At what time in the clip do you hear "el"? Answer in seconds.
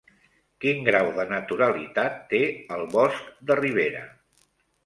2.79-2.89